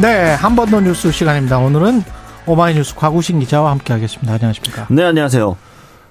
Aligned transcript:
네, 0.00 0.32
한 0.34 0.56
번 0.56 0.70
더 0.70 0.80
뉴스 0.80 1.10
시간입니다. 1.12 1.58
오늘은 1.58 2.02
오마이뉴스 2.46 2.94
과구신 2.94 3.38
기자와 3.40 3.70
함께하겠습니다. 3.72 4.32
안녕하십니까? 4.34 4.86
네, 4.90 5.04
안녕하세요. 5.04 5.56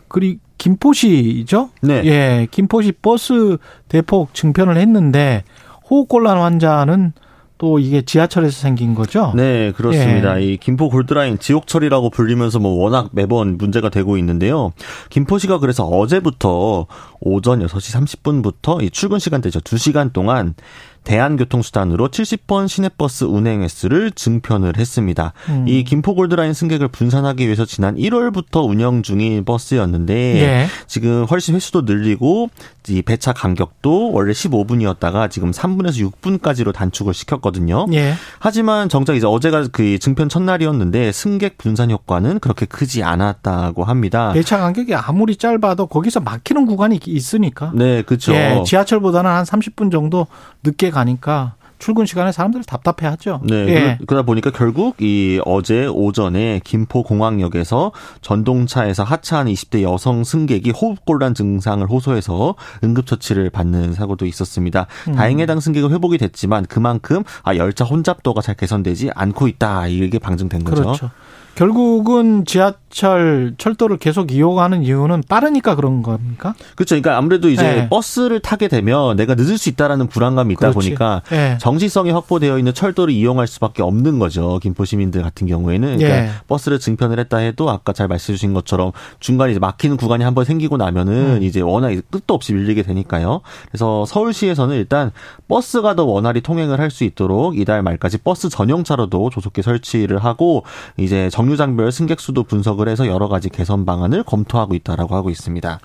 그리고 0.08 0.40
김포시죠? 0.58 1.70
네. 1.82 2.04
예, 2.06 2.48
김포시 2.52 2.92
버스 2.92 3.58
대폭 3.88 4.34
증편을 4.34 4.78
했는데 4.78 5.44
호흡곤란 5.90 6.38
환자는 6.38 7.14
또 7.58 7.78
이게 7.80 8.02
지하철에서 8.04 8.58
생긴 8.62 8.96
거죠? 8.96 9.34
네, 9.36 9.74
그렇습니다. 9.76 10.40
예. 10.40 10.46
이 10.46 10.58
김포 10.58 10.90
골드라인 10.90 11.40
지옥철이라고 11.40 12.10
불리면서 12.10 12.60
뭐 12.60 12.82
워낙 12.82 13.10
매번 13.12 13.58
문제가 13.58 13.90
되고 13.90 14.18
있는데요. 14.18 14.72
김포시가 15.10 15.60
그래서 15.60 15.86
어제부터 15.86 16.86
오전 17.22 17.60
6시 17.66 18.22
30분부터 18.22 18.84
이 18.84 18.90
출근 18.90 19.20
시간대죠. 19.20 19.60
2시간 19.62 20.14
동안 20.14 20.56
대한교통수단으로 21.04 22.10
70번 22.10 22.68
시내버스 22.68 23.24
운행 23.24 23.64
횟수를 23.64 24.12
증편을 24.12 24.78
했습니다. 24.78 25.34
음. 25.50 25.66
이 25.68 25.84
김포 25.84 26.14
골드라인 26.14 26.54
승객을 26.54 26.90
분산하기 26.90 27.46
위해서 27.46 27.66
지난 27.66 27.96
1월부터 27.96 28.68
운영 28.68 29.02
중인 29.02 29.46
버스였는데 29.46 30.14
예. 30.14 30.68
지금 30.88 31.26
훨씬 31.26 31.56
횟수도 31.56 31.82
늘리고 31.82 32.50
이 32.90 33.02
배차 33.02 33.34
간격도 33.34 34.12
원래 34.12 34.32
15분이었다가 34.34 35.30
지금 35.30 35.52
3분에서 35.52 36.12
6분까지로 36.12 36.74
단축을 36.74 37.14
시켰거든요. 37.14 37.86
예. 37.94 38.14
하지만 38.40 38.90
정작 38.90 39.16
이제 39.16 39.28
어제가 39.28 39.68
그 39.72 40.00
증편 40.00 40.28
첫날이었는데 40.28 41.12
승객 41.12 41.58
분산 41.58 41.92
효과는 41.92 42.40
그렇게 42.40 42.66
크지 42.66 43.04
않았다고 43.04 43.84
합니다. 43.84 44.34
배차 44.34 44.58
간격이 44.58 44.96
아무리 44.96 45.36
짧아도 45.36 45.88
거기서 45.88 46.20
막히는 46.22 46.66
구간이 46.66 47.00
있으니까. 47.14 47.72
네, 47.74 48.02
그렇죠. 48.02 48.34
예, 48.34 48.64
지하철보다는 48.66 49.30
한 49.30 49.44
30분 49.44 49.92
정도 49.92 50.28
늦게 50.64 50.92
가니까 50.92 51.56
출근 51.80 52.06
시간에 52.06 52.32
사람들 52.32 52.64
답답해하죠. 52.66 53.42
네, 53.46 53.56
예. 53.56 53.74
그러- 53.74 54.06
그러다 54.06 54.26
보니까 54.26 54.52
결국 54.52 54.98
이 55.02 55.40
어제 55.46 55.88
오전에 55.88 56.60
김포 56.64 57.04
공항역에서 57.04 57.92
전동차에서 58.22 59.04
하차하는 59.04 59.52
20대 59.54 59.82
여성 59.82 60.24
승객이 60.24 60.72
호흡곤란 60.72 61.34
증상을 61.34 61.86
호소해서 61.90 62.56
응급처치를 62.84 63.50
받는 63.50 63.94
사고도 63.94 64.26
있었습니다. 64.26 64.88
음. 65.08 65.16
다행히 65.16 65.42
해당 65.44 65.60
승객은 65.60 65.92
회복이 65.92 66.18
됐지만 66.18 66.66
그만큼 66.68 67.24
아 67.44 67.56
열차 67.56 67.86
혼잡도가 67.86 68.42
잘 68.42 68.56
개선되지 68.56 69.12
않고 69.16 69.48
있다 69.48 69.88
이게 69.88 70.20
방증된 70.20 70.64
거죠. 70.66 70.84
그렇죠. 70.84 71.10
결국은 71.56 72.46
지하철 72.46 73.54
철도를 73.58 73.98
계속 73.98 74.32
이용하는 74.32 74.82
이유는 74.84 75.24
빠르니까 75.28 75.76
그런 75.76 76.02
겁니까? 76.04 76.54
그렇죠. 76.78 76.96
그러니까 76.96 77.18
아무래도 77.18 77.50
이제 77.50 77.62
네. 77.64 77.90
버스를 77.90 78.40
타게 78.40 78.70
되면 78.70 79.18
내가 79.18 79.36
늦을 79.36 79.58
수 79.58 79.68
있다라는 79.68 80.08
불안감이 80.08 80.54
있다 80.54 80.70
그렇지. 80.70 80.76
보니까 80.76 81.22
예. 81.34 81.58
정시성이 81.70 82.10
확보되어 82.10 82.58
있는 82.58 82.74
철도를 82.74 83.14
이용할 83.14 83.46
수밖에 83.46 83.84
없는 83.84 84.18
거죠. 84.18 84.60
김포 84.60 84.86
시민들 84.86 85.22
같은 85.22 85.46
경우에는 85.46 85.98
그러니까 86.00 86.24
예. 86.26 86.32
버스를 86.48 86.80
증편을 86.80 87.20
했다 87.20 87.38
해도 87.38 87.70
아까 87.70 87.94
잘 87.94 88.08
말씀해 88.08 88.36
주신 88.36 88.54
것처럼 88.54 88.92
중간에 89.20 89.52
이제 89.52 89.60
막히는 89.60 89.96
구간이 89.98 90.24
한번 90.24 90.46
생기고 90.46 90.78
나면은 90.78 91.38
음. 91.38 91.44
이제 91.44 91.62
워낙 91.62 91.92
이제 91.92 92.02
끝도 92.10 92.34
없이 92.34 92.54
밀리게 92.54 92.82
되니까요. 92.82 93.42
그래서 93.70 94.04
서울시에서는 94.08 94.76
일단 94.76 95.12
버스가 95.48 95.96
더 95.96 96.06
원활히 96.06 96.42
통행을 96.42 96.80
할 96.80 96.90
수 96.90 97.04
있도록 97.04 97.56
이달 97.56 97.84
말까지 97.84 98.18
버스 98.18 98.50
전용차로도 98.50 99.30
조속히 99.30 99.62
설치를 99.62 100.18
하고 100.18 100.64
이제 100.98 101.30
정류장별 101.30 101.92
승객 101.92 102.20
수도 102.20 102.44
분석을 102.44 102.90
해서 102.90 103.06
여러 103.06 103.28
가지 103.28 103.50
개선 103.50 103.86
방안을 103.86 104.24
검토하고 104.24 104.74
있다라고 104.74 105.14
하고 105.14 105.30
있습니다. 105.30 105.80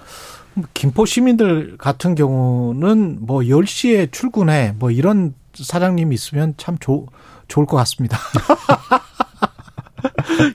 김포 0.72 1.04
시민들 1.04 1.76
같은 1.76 2.14
경우는 2.14 3.18
뭐 3.20 3.40
10시에 3.40 4.12
출근해 4.12 4.72
뭐 4.78 4.90
이런 4.90 5.34
사장님이 5.54 6.14
있으면 6.14 6.54
참 6.56 6.76
좋, 6.80 7.06
좋을 7.48 7.66
것 7.66 7.76
같습니다. 7.76 8.18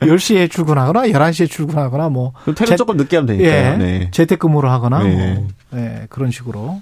10시에 0.02 0.50
출근하거나 0.50 1.04
11시에 1.08 1.50
출근하거나 1.50 2.10
뭐 2.10 2.34
퇴근 2.46 2.66
재- 2.66 2.76
조금 2.76 2.98
늦게 2.98 3.18
하면 3.18 3.28
되니까요. 3.28 3.52
예, 3.74 3.78
네. 3.78 4.12
재택근무를 4.12 4.70
하거나 4.70 5.04
네. 5.04 5.36
뭐 5.72 5.80
예, 5.80 6.06
그런 6.10 6.32
식으로 6.32 6.82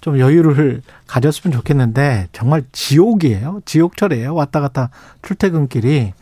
좀 0.00 0.18
여유를 0.18 0.82
가졌으면 1.06 1.56
좋겠는데 1.56 2.28
정말 2.32 2.62
지옥이에요. 2.72 3.60
지옥철이에요. 3.64 4.34
왔다 4.34 4.60
갔다 4.60 4.90
출퇴근길이. 5.22 6.12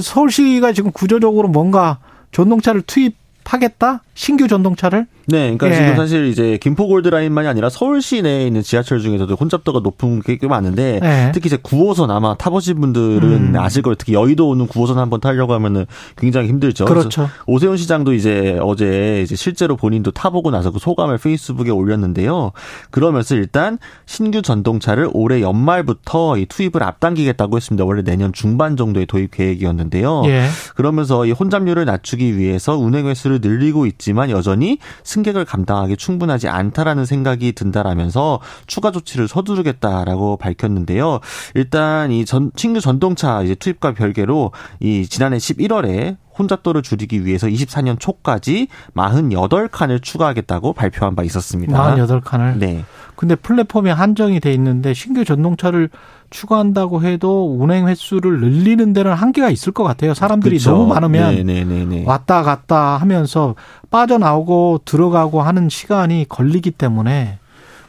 서울시가 0.00 0.72
지금 0.72 0.92
구조적으로 0.92 1.48
뭔가 1.48 1.98
전동차를 2.32 2.82
투입하겠다? 2.82 4.02
신규 4.14 4.46
전동차를? 4.48 5.06
네, 5.26 5.56
그러니까 5.56 5.70
예. 5.70 5.74
지금 5.74 5.96
사실 5.96 6.26
이제 6.26 6.58
김포 6.60 6.86
골드라인만이 6.86 7.48
아니라 7.48 7.70
서울시 7.70 8.22
내에 8.22 8.46
있는 8.46 8.62
지하철 8.62 9.00
중에서도 9.00 9.34
혼잡도가 9.34 9.80
높은 9.80 10.20
게 10.20 10.34
꽤 10.44 10.48
많은데 10.48 11.00
예. 11.02 11.30
특히 11.32 11.46
이제 11.46 11.56
9호선 11.56 12.10
아마 12.10 12.34
타보신 12.36 12.80
분들은 12.80 13.54
음. 13.54 13.56
아실 13.56 13.82
거예요. 13.82 13.94
특히 13.94 14.14
여의도 14.14 14.48
오는 14.48 14.66
9호선 14.66 14.96
한번 14.96 15.20
타려고 15.20 15.54
하면은 15.54 15.86
굉장히 16.16 16.48
힘들죠. 16.48 16.84
그렇죠. 16.84 17.30
오세훈 17.46 17.76
시장도 17.76 18.12
이제 18.12 18.58
어제 18.60 19.22
이제 19.22 19.36
실제로 19.36 19.76
본인도 19.76 20.10
타보고 20.10 20.50
나서 20.50 20.70
그 20.70 20.78
소감을 20.78 21.18
페이스북에 21.18 21.70
올렸는데요. 21.70 22.52
그러면서 22.90 23.34
일단 23.34 23.78
신규 24.06 24.42
전동차를 24.42 25.08
올해 25.12 25.40
연말부터 25.40 26.36
이 26.36 26.46
투입을 26.46 26.82
앞당기겠다고 26.82 27.56
했습니다. 27.56 27.84
원래 27.84 28.02
내년 28.02 28.32
중반 28.32 28.76
정도의 28.76 29.06
도입 29.06 29.30
계획이었는데요. 29.30 30.22
예. 30.26 30.48
그러면서 30.74 31.26
이 31.26 31.32
혼잡률을 31.32 31.84
낮추기 31.84 32.36
위해서 32.36 32.76
운행 32.76 33.06
횟수를 33.06 33.38
늘리고 33.40 33.86
있지만 33.86 34.30
여전히 34.30 34.78
승객을 35.14 35.44
감당하기 35.44 35.96
충분하지 35.96 36.48
않다라는 36.48 37.04
생각이 37.04 37.52
든다라면서 37.52 38.40
추가 38.66 38.90
조치를 38.90 39.28
서두르겠다라고 39.28 40.36
밝혔는데요. 40.36 41.20
일단 41.54 42.10
이 42.10 42.24
전, 42.24 42.50
신규 42.56 42.80
전동차 42.80 43.42
이제 43.42 43.54
투입과 43.54 43.94
별개로 43.94 44.52
이 44.80 45.06
지난해 45.06 45.36
11월에 45.36 46.16
혼잡도를 46.36 46.82
줄이기 46.82 47.24
위해서 47.24 47.46
24년 47.46 48.00
초까지 48.00 48.66
48칸을 48.96 50.02
추가하겠다고 50.02 50.72
발표한 50.72 51.14
바 51.14 51.22
있었습니다. 51.22 51.94
48칸을. 51.94 52.56
네. 52.58 52.84
근데 53.14 53.36
플랫폼이 53.36 53.90
한정이 53.90 54.40
돼 54.40 54.52
있는데 54.54 54.94
신규 54.94 55.24
전동차를 55.24 55.90
추가한다고 56.34 57.02
해도 57.04 57.56
운행 57.56 57.86
횟수를 57.86 58.40
늘리는 58.40 58.92
데는 58.92 59.12
한계가 59.12 59.50
있을 59.50 59.72
것 59.72 59.84
같아요. 59.84 60.14
사람들이 60.14 60.58
그렇죠. 60.58 60.72
너무 60.72 60.86
많으면 60.88 61.36
네네네네. 61.36 62.04
왔다 62.06 62.42
갔다 62.42 62.96
하면서 62.96 63.54
빠져나오고 63.90 64.80
들어가고 64.84 65.42
하는 65.42 65.68
시간이 65.68 66.26
걸리기 66.28 66.72
때문에 66.72 67.38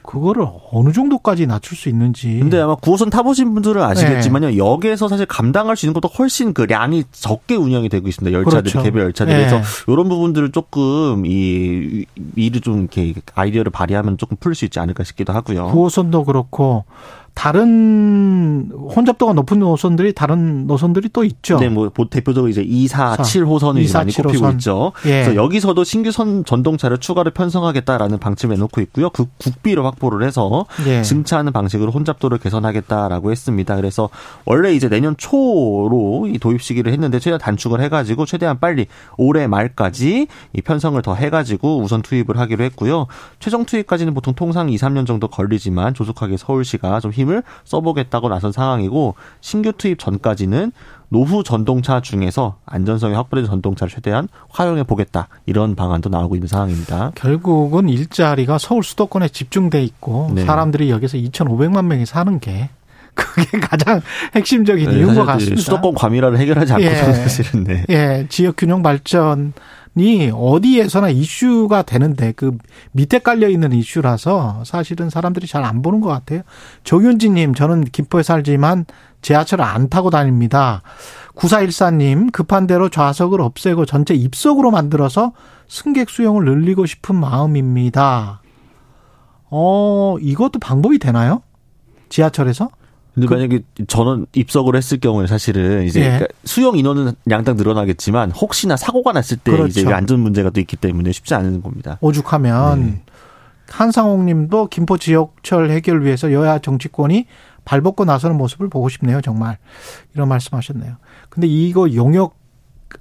그거를 0.04 0.46
어느 0.72 0.92
정도까지 0.92 1.48
낮출 1.48 1.76
수 1.76 1.90
있는지. 1.90 2.38
근데 2.38 2.62
아마 2.62 2.76
9호선 2.76 3.10
타보신 3.10 3.56
분들은 3.56 3.82
아시겠지만요. 3.82 4.56
역에서 4.58 5.08
사실 5.08 5.26
감당할 5.26 5.76
수 5.76 5.88
있는 5.88 6.00
것도 6.00 6.08
훨씬 6.14 6.54
그 6.54 6.62
량이 6.62 7.06
적게 7.12 7.56
운영이 7.56 7.90
되고 7.90 8.08
있습니다. 8.08 8.38
열차들이 8.38 8.72
그렇죠. 8.72 8.84
개별 8.84 9.06
열차들이. 9.06 9.36
네. 9.36 9.50
그래서 9.50 9.64
이런 9.92 10.08
부분들을 10.08 10.52
조금 10.52 11.24
이 11.26 12.06
미리 12.14 12.62
좀 12.62 12.82
이렇게 12.82 13.16
아이디어를 13.34 13.72
발휘하면 13.72 14.20
조금 14.20 14.38
풀 14.40 14.54
수 14.54 14.66
있지 14.66 14.80
않을까 14.80 15.04
싶기도 15.04 15.34
하고요. 15.34 15.72
9호선도 15.74 16.28
그렇고 16.28 16.86
다른 17.36 18.72
혼잡도가 18.74 19.34
높은 19.34 19.60
노선들이 19.60 20.14
다른 20.14 20.66
노선들이 20.68 21.10
또 21.14 21.24
있죠. 21.26 21.60
네, 21.60 21.70
뭐 21.70 21.92
대표적으로 22.10 22.50
이제 22.50 22.64
2, 22.66 22.88
4, 22.88 23.18
사. 23.18 23.24
7호선이 23.24 23.82
2, 23.82 23.88
4, 23.88 24.00
많이 24.00 24.12
7 24.12 24.24
꼽히고. 24.24 24.50
있죠. 24.52 24.94
예. 25.06 25.24
그래서 25.24 25.36
여기서도 25.36 25.84
신규 25.84 26.12
선 26.12 26.44
전동차를 26.46 26.98
추가로 26.98 27.32
편성하겠다라는 27.32 28.18
방침을 28.20 28.56
내놓고 28.56 28.82
있고요. 28.82 29.10
그 29.10 29.26
국비를 29.38 29.86
확보를 29.86 30.26
해서 30.26 30.66
예. 30.88 31.04
증차하는 31.04 31.52
방식으로 31.52 31.92
혼잡도를 31.92 32.38
개선하겠다라고 32.40 33.32
했습니다. 33.32 33.76
그래서 33.76 34.10
원래 34.46 34.74
이제 34.74 34.88
내년 34.90 35.16
초로 35.18 36.28
이 36.28 36.40
도입 36.40 36.62
시기를 36.62 36.92
했는데 36.94 37.20
최대한 37.20 37.40
단축을 37.40 37.82
해가지고 37.82 38.26
최대한 38.26 38.60
빨리 38.60 38.88
올해 39.18 39.46
말까지 39.46 40.28
이 40.54 40.62
편성을 40.62 41.00
더 41.02 41.14
해가지고 41.14 41.80
우선 41.80 42.02
투입을 42.02 42.40
하기로 42.40 42.64
했고요. 42.64 43.08
최종 43.40 43.66
투입까지는 43.66 44.14
보통 44.14 44.34
통상 44.34 44.70
2, 44.70 44.78
3년 44.78 45.06
정도 45.06 45.28
걸리지만 45.28 45.94
조속하게 45.94 46.38
서울시가 46.38 47.02
좀 47.02 47.12
힘을 47.26 47.44
써보겠다고 47.64 48.30
나선 48.30 48.52
상황이고 48.52 49.16
신규 49.42 49.74
투입 49.74 50.00
전까지는 50.00 50.72
노후 51.10 51.44
전동차 51.44 52.02
중에서 52.02 52.58
안전성이 52.66 53.14
확보된 53.16 53.46
전동차를 53.46 53.92
최대한 53.92 54.28
활용해 54.50 54.84
보겠다 54.84 55.28
이런 55.46 55.76
방안도 55.76 56.10
나오고 56.10 56.36
있는 56.36 56.48
상황입니다. 56.48 57.12
결국은 57.16 57.90
일자리가 57.90 58.58
서울 58.58 58.84
수도권에 58.84 59.30
집중돼 59.30 59.84
있고 59.84 60.32
네. 60.34 60.46
사람들이 60.46 60.90
여기서 60.90 61.18
2,500만 61.18 61.86
명이 61.86 62.06
사는 62.06 62.40
게 62.40 62.70
그게 63.36 63.60
가장 63.60 64.02
핵심적인 64.36 64.90
네, 64.90 64.98
이유인 64.98 65.16
것 65.16 65.26
같습니다. 65.26 65.62
수도권 65.62 65.96
과밀화를 65.96 66.38
해결하지 66.38 66.74
않고 66.74 66.86
예, 66.86 66.96
사실은 66.96 67.64
네. 67.64 67.86
예, 67.90 68.26
지역 68.30 68.58
균형 68.58 68.84
발전 68.84 69.54
이 69.98 70.30
어디에서나 70.34 71.10
이슈가 71.10 71.84
되는데 71.84 72.34
그 72.34 72.58
밑에 72.92 73.20
깔려 73.20 73.48
있는 73.48 73.72
이슈라서 73.72 74.64
사실은 74.66 75.10
사람들이 75.10 75.48
잘 75.48 75.64
안 75.64 75.82
보는 75.82 76.02
것 76.02 76.10
같아요. 76.10 76.42
조윤지님, 76.84 77.54
저는 77.54 77.86
김포에 77.86 78.22
살지만 78.22 78.86
지하철을 79.22 79.64
안 79.64 79.88
타고 79.90 80.10
다닙니다. 80.10 80.82
9414님, 81.36 82.32
급한 82.34 82.68
대로 82.68 82.90
좌석을 82.90 83.42
없애고 83.42 83.86
전체 83.86 84.14
입석으로 84.14 84.70
만들어서 84.70 85.32
승객 85.68 86.10
수용을 86.10 86.44
늘리고 86.46 86.86
싶은 86.86 87.16
마음입니다. 87.16 88.42
어, 89.50 90.18
이것도 90.20 90.60
방법이 90.60 91.00
되나요? 91.00 91.42
지하철에서? 92.10 92.70
근데 93.16 93.28
그, 93.28 93.34
만약에 93.34 93.60
저는 93.88 94.28
입석을 94.34 94.76
했을 94.76 95.00
경우에 95.00 95.26
사실은 95.26 95.84
이제 95.84 96.02
예. 96.02 96.04
그러니까 96.06 96.28
수용 96.44 96.78
인원은 96.78 97.14
양당 97.30 97.56
늘어나겠지만 97.56 98.32
혹시나 98.32 98.78
사고가 98.78 99.14
났을 99.14 99.38
때 99.38 99.52
그렇죠. 99.52 99.68
이제 99.68 99.92
안전 99.92 100.20
문제가 100.20 100.50
또 100.52 100.60
있기 100.60 100.76
때문에 100.76 101.12
쉽지 101.12 101.34
않은 101.34 101.64
겁니다. 101.64 101.98
오죽하면 102.02 102.82
네. 102.86 103.02
한상홍 103.70 104.26
님도 104.26 104.68
김포 104.68 104.98
지역철 104.98 105.72
해결 105.72 106.04
위해서 106.04 106.32
여야 106.32 106.60
정치권이 106.60 107.26
발벗고 107.64 108.06
나서는 108.06 108.38
모습을 108.38 108.70
보고 108.70 108.90
싶네요, 108.90 109.22
정말. 109.22 109.58
이런 110.14 110.30
말씀 110.30 110.56
하셨네요. 110.56 110.98
근데 111.30 111.48
이거 111.48 111.92
용역 111.96 112.38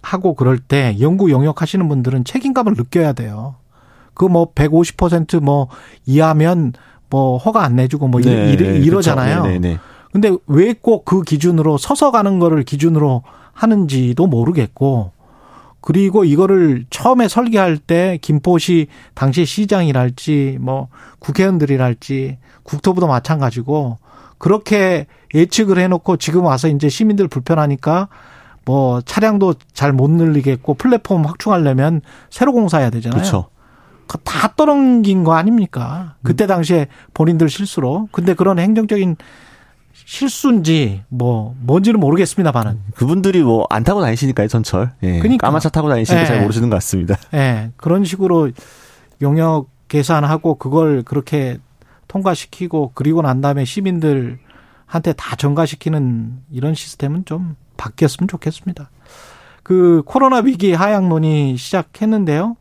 하고 0.00 0.34
그럴 0.34 0.58
때 0.58 0.96
연구 1.00 1.31
용역 1.31 1.61
하시는 1.61 1.87
분들은 1.88 2.25
책임감을 2.25 2.75
느껴야 2.75 3.12
돼요. 3.12 3.56
그 4.14 4.26
뭐 4.26 4.52
150%뭐 4.55 5.69
이하면 6.06 6.72
뭐 7.11 7.37
허가 7.37 7.64
안 7.64 7.76
내주고 7.76 8.08
뭐 8.08 8.20
네, 8.20 8.52
이러, 8.52 8.70
이러잖아요. 8.70 9.43
그렇죠. 9.43 9.49
네, 9.49 9.58
네, 9.58 9.69
네. 9.75 9.78
근데 10.14 10.31
왜 10.46 10.75
꼭 10.75 11.05
그 11.05 11.22
기준으로 11.22 11.76
서서 11.76 12.12
가는 12.12 12.38
거를 12.38 12.62
기준으로 12.62 13.25
하는지도 13.52 14.28
모르겠고 14.28 15.11
그리고 15.81 16.25
이거를 16.25 16.87
처음에 16.88 17.26
설계할 17.26 17.78
때 17.78 18.19
김포시 18.22 18.87
당시 19.14 19.44
시장이랄지 19.44 20.58
뭐 20.61 20.87
국회의원들이랄지 21.19 22.38
국토부도 22.62 23.08
마찬가지고 23.08 23.99
그렇게 24.38 25.06
예측을 25.34 25.78
해놓고 25.78 26.16
지금 26.19 26.44
와서 26.44 26.69
이제 26.69 26.88
시민들 26.88 27.26
불편하니까 27.26 28.08
뭐 28.64 29.00
차량도 29.00 29.55
잘 29.72 29.93
못 29.93 30.11
늘리겠고 30.12 30.75
플랫폼 30.75 31.25
확충하려면 31.26 32.02
새로 32.31 32.52
공사해야 32.52 32.90
되잖아요. 32.90 33.19
그렇죠. 33.19 33.49
다 34.22 34.55
떨어진 34.55 35.25
거 35.25 35.34
아닙니까? 35.34 36.14
그때 36.22 36.46
당시에 36.46 36.87
본인들 37.14 37.49
실수로. 37.49 38.08
근데 38.12 38.34
그런 38.34 38.61
행정적인 38.61 39.16
실수인지 39.94 41.02
뭐 41.08 41.55
뭔지는 41.61 42.00
모르겠습니다만은 42.00 42.81
그분들이 42.94 43.43
뭐 43.43 43.67
안 43.70 43.85
타고 43.85 44.00
다니시니까요 44.02 44.49
전철. 44.49 44.93
예. 45.02 45.19
그러니까 45.20 45.46
까만 45.46 45.61
차 45.61 45.69
타고 45.69 45.88
다니시니까 45.88 46.23
예. 46.23 46.26
잘 46.26 46.41
모르시는 46.43 46.69
것 46.70 46.76
같습니다. 46.76 47.17
예. 47.35 47.70
그런 47.76 48.05
식으로 48.05 48.50
용역 49.23 49.69
계산하고 49.88 50.56
그걸 50.56 51.02
그렇게 51.02 51.58
통과시키고 52.08 52.93
그리고 52.94 53.23
난 53.23 53.41
다음에 53.41 53.64
시민들한테 53.64 55.12
다 55.17 55.37
전가시키는 55.37 56.40
이런 56.50 56.75
시스템은 56.75 57.25
좀 57.25 57.56
바뀌었으면 57.76 58.29
좋겠습니다. 58.29 58.90
그 59.62 60.02
코로나 60.05 60.38
위기 60.38 60.73
하향 60.75 61.08
논의 61.08 61.56
시작했는데요. 61.56 62.56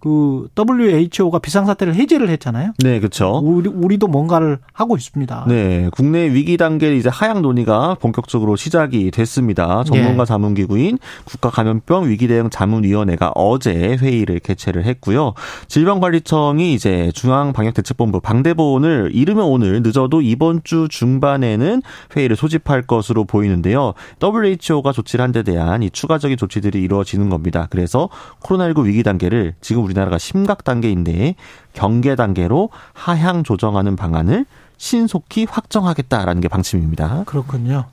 그 0.00 0.48
WHO가 0.58 1.38
비상사태를 1.38 1.94
해제를 1.94 2.28
했잖아요. 2.30 2.72
네, 2.78 2.98
그렇죠. 2.98 3.40
우리 3.42 3.68
우리도 3.68 4.08
뭔가를 4.08 4.58
하고 4.72 4.96
있습니다. 4.96 5.44
네, 5.48 5.88
국내 5.92 6.32
위기 6.32 6.56
단계 6.56 6.96
이제 6.96 7.08
하향 7.08 7.42
논의가 7.42 7.96
본격적으로 8.00 8.56
시작이 8.56 9.10
됐습니다. 9.12 9.84
전문가 9.84 10.24
네. 10.24 10.28
자문기구인 10.28 10.98
국가감염병 11.24 12.08
위기대응 12.08 12.50
자문위원회가 12.50 13.32
어제 13.34 13.96
회의를 13.96 14.40
개최를 14.40 14.84
했고요. 14.84 15.34
질병관리청이 15.68 16.74
이제 16.74 17.12
중앙방역대책본부 17.14 18.20
방대본을 18.20 19.10
이르면 19.14 19.44
오늘 19.44 19.82
늦어도 19.82 20.22
이번 20.22 20.62
주 20.64 20.88
중반에는 20.90 21.82
회의를 22.16 22.34
소집할 22.36 22.82
것으로 22.82 23.24
보이는데요. 23.24 23.94
WHO가 24.20 24.92
조치를 24.92 25.22
한 25.22 25.36
데 25.36 25.42
대한 25.42 25.82
이 25.82 25.90
추가적인 25.90 26.36
조치들이 26.38 26.80
이루어지는 26.80 27.28
겁니다. 27.28 27.66
그래서 27.68 28.08
코로나19 28.40 28.84
위기 28.86 29.02
단계를 29.02 29.54
지금 29.60 29.85
우리나라가 29.86 30.18
심각 30.18 30.64
단계인데 30.64 31.34
경계 31.72 32.14
단계로 32.14 32.70
하향 32.92 33.42
조정하는 33.42 33.96
방안을 33.96 34.44
신속히 34.76 35.46
확정하겠다라는 35.48 36.40
게 36.40 36.48
방침입니다. 36.48 37.24
그렇군요. 37.26 37.86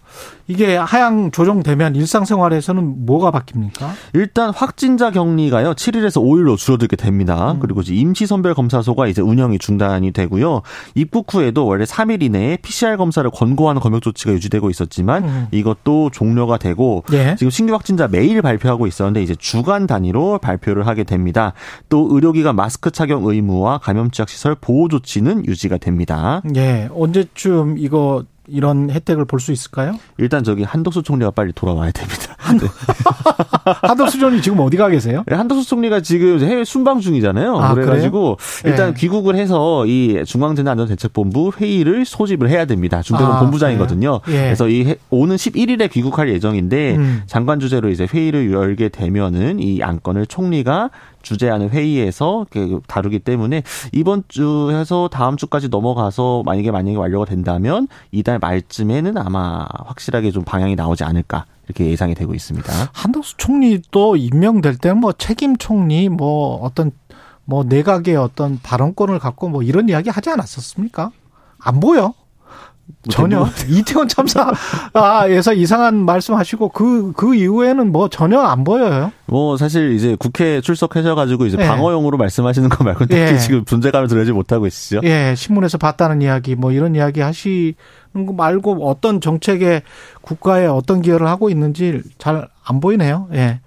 이게 0.47 0.75
하향 0.75 1.31
조정되면 1.31 1.95
일상생활에서는 1.95 3.05
뭐가 3.05 3.31
바뀝니까? 3.31 3.89
일단 4.13 4.51
확진자 4.53 5.09
격리가요 5.09 5.73
7일에서 5.73 6.21
5일로 6.21 6.57
줄어들게 6.57 6.97
됩니다. 6.97 7.53
음. 7.53 7.59
그리고 7.59 7.81
이제 7.81 7.93
임시 7.95 8.25
선별 8.27 8.53
검사소가 8.53 9.07
이제 9.07 9.21
운영이 9.21 9.57
중단이 9.57 10.11
되고요. 10.11 10.61
입국 10.95 11.33
후에도 11.33 11.65
원래 11.65 11.85
3일 11.85 12.21
이내에 12.21 12.57
PCR 12.57 12.97
검사를 12.97 13.27
권고하는 13.29 13.81
검역 13.81 14.01
조치가 14.01 14.33
유지되고 14.33 14.69
있었지만 14.69 15.23
음. 15.23 15.47
이것도 15.51 16.09
종료가 16.11 16.57
되고 16.57 17.03
예. 17.13 17.35
지금 17.37 17.49
신규 17.49 17.73
확진자 17.73 18.07
매일 18.07 18.41
발표하고 18.41 18.85
있었는데 18.85 19.23
이제 19.23 19.35
주간 19.35 19.87
단위로 19.87 20.39
발표를 20.39 20.87
하게 20.87 21.05
됩니다. 21.05 21.53
또 21.87 22.09
의료기관 22.11 22.55
마스크 22.55 22.91
착용 22.91 23.25
의무와 23.25 23.77
감염 23.77 24.11
취약 24.11 24.27
시설 24.27 24.55
보호 24.55 24.89
조치는 24.89 25.45
유지가 25.45 25.77
됩니다. 25.77 26.41
예. 26.55 26.72
언제쯤 26.93 27.75
이거 27.77 28.23
이런 28.47 28.89
혜택을 28.89 29.23
볼 29.25 29.39
수 29.39 29.53
있을까요? 29.53 29.97
일단 30.17 30.43
저기 30.43 30.63
한덕수 30.63 31.01
총리가 31.03 31.31
빨리 31.31 31.53
돌아와야 31.53 31.91
됩니다. 31.91 32.35
한, 32.37 32.57
네. 32.57 32.67
한덕수 33.87 34.19
총리 34.19 34.41
지금 34.41 34.59
어디 34.59 34.75
가 34.75 34.89
계세요? 34.89 35.23
네, 35.27 35.35
한덕수 35.35 35.65
총리가 35.67 36.01
지금 36.01 36.39
해외 36.41 36.65
순방 36.65 36.99
중이잖아요. 36.99 37.55
아, 37.57 37.73
그래가지고 37.73 38.37
그래요? 38.61 38.71
일단 38.73 38.93
네. 38.93 38.99
귀국을 38.99 39.35
해서 39.35 39.85
이 39.85 40.23
중앙재난안전대책본부 40.25 41.53
회의를 41.59 42.03
소집을 42.05 42.49
해야 42.49 42.65
됩니다. 42.65 43.01
중대본 43.01 43.31
아, 43.31 43.39
본부장이거든요. 43.39 44.19
예. 44.27 44.31
그래서 44.31 44.67
이 44.67 44.95
오는 45.09 45.35
11일에 45.37 45.89
귀국할 45.89 46.29
예정인데 46.29 46.95
음. 46.97 47.23
장관 47.27 47.59
주재로 47.61 47.89
이제 47.89 48.05
회의를 48.11 48.51
열게 48.51 48.89
되면은 48.89 49.59
이 49.59 49.81
안건을 49.81 50.25
총리가 50.25 50.89
주재하는 51.23 51.69
회의에서 51.69 52.45
다루기 52.87 53.17
때문에 53.19 53.63
이번 53.91 54.23
주에서 54.27 55.07
다음 55.11 55.37
주까지 55.37 55.69
넘어가서 55.69 56.43
만약에 56.45 56.69
만약에 56.69 56.95
완료가 56.95 57.25
된다면 57.25 57.87
이달 58.11 58.37
말쯤에는 58.37 59.17
아마 59.17 59.65
확실하게 59.85 60.29
좀 60.31 60.43
방향이 60.43 60.75
나오지 60.75 61.03
않을까 61.03 61.45
이렇게 61.65 61.89
예상이 61.89 62.13
되고 62.13 62.33
있습니다. 62.35 62.71
한덕수 62.93 63.37
총리도 63.37 64.17
임명될 64.17 64.77
때 64.77 64.93
뭐 64.93 65.13
책임 65.13 65.57
총리 65.57 66.09
뭐 66.09 66.57
어떤 66.61 66.91
뭐 67.45 67.63
내각의 67.63 68.15
어떤 68.15 68.59
발언권을 68.61 69.17
갖고 69.19 69.49
뭐 69.49 69.63
이런 69.63 69.89
이야기 69.89 70.09
하지 70.09 70.29
않았었습니까? 70.29 71.11
안 71.59 71.79
보여. 71.79 72.13
전혀 73.09 73.45
이태원 73.67 74.07
참사에서 74.07 75.53
이상한 75.53 76.05
말씀하시고 76.05 76.69
그그 76.69 77.13
그 77.15 77.35
이후에는 77.35 77.91
뭐 77.91 78.07
전혀 78.07 78.39
안 78.39 78.63
보여요. 78.63 79.11
뭐 79.25 79.57
사실 79.57 79.91
이제 79.91 80.15
국회 80.17 80.61
출석하셔가지고 80.61 81.45
이제 81.45 81.57
예. 81.59 81.67
방어용으로 81.67 82.17
말씀하시는 82.17 82.69
거 82.69 82.83
말고 82.83 83.05
특히 83.05 83.21
예. 83.21 83.37
지금 83.37 83.65
존재감을 83.65 84.07
드러내지 84.07 84.31
못하고 84.31 84.67
있으시죠. 84.67 85.01
예, 85.03 85.33
신문에서 85.35 85.77
봤다는 85.77 86.21
이야기 86.21 86.55
뭐 86.55 86.71
이런 86.71 86.95
이야기 86.95 87.19
하시는 87.19 87.75
거 88.13 88.33
말고 88.33 88.87
어떤 88.87 89.19
정책에 89.19 89.83
국가에 90.21 90.65
어떤 90.65 91.01
기여를 91.01 91.27
하고 91.27 91.49
있는지 91.49 92.01
잘 92.17 92.47
안 92.65 92.79
보이네요. 92.79 93.27
예. 93.33 93.59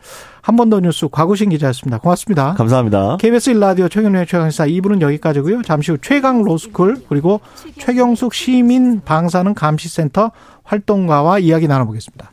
한 0.42 0.54
번 0.56 0.70
더 0.70 0.78
뉴스 0.78 1.08
과구신 1.08 1.50
기자였습니다. 1.50 1.98
고맙습니다. 1.98 2.54
감사합니다. 2.54 3.16
KBS 3.18 3.50
일라디오 3.50 3.88
최경련의 3.88 4.26
최강사 4.28 4.64
2부는 4.66 5.00
여기까지고요. 5.00 5.62
잠시 5.62 5.90
후 5.90 5.98
최강 6.00 6.42
로스쿨 6.42 7.04
그리고 7.08 7.40
최경숙 7.80 8.32
시민 8.32 9.00
방사능 9.04 9.54
감시센터 9.54 10.30
활동가와 10.62 11.40
이야기 11.40 11.66
나눠보겠습니다. 11.66 12.30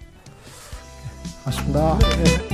맞습니다. 1.45 1.97
네. 2.23 2.52